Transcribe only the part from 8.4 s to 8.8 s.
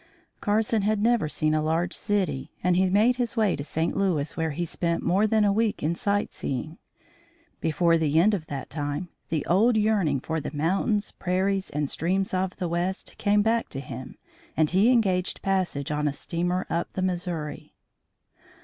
that